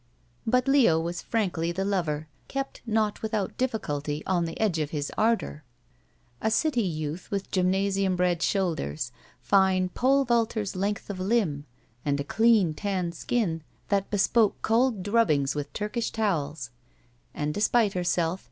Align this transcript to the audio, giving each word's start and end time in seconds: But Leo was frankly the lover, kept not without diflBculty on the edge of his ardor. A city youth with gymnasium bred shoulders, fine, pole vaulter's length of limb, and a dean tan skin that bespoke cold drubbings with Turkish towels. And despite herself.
But 0.47 0.67
Leo 0.67 0.99
was 0.99 1.21
frankly 1.21 1.71
the 1.71 1.85
lover, 1.85 2.27
kept 2.47 2.81
not 2.87 3.21
without 3.21 3.55
diflBculty 3.59 4.23
on 4.25 4.45
the 4.45 4.59
edge 4.59 4.79
of 4.79 4.89
his 4.89 5.11
ardor. 5.15 5.63
A 6.41 6.49
city 6.49 6.81
youth 6.81 7.29
with 7.29 7.51
gymnasium 7.51 8.15
bred 8.15 8.41
shoulders, 8.41 9.11
fine, 9.41 9.89
pole 9.89 10.25
vaulter's 10.25 10.75
length 10.75 11.11
of 11.11 11.19
limb, 11.19 11.65
and 12.03 12.19
a 12.19 12.23
dean 12.23 12.73
tan 12.73 13.11
skin 13.11 13.61
that 13.89 14.09
bespoke 14.09 14.59
cold 14.63 15.03
drubbings 15.03 15.53
with 15.53 15.71
Turkish 15.71 16.09
towels. 16.09 16.71
And 17.35 17.53
despite 17.53 17.93
herself. 17.93 18.39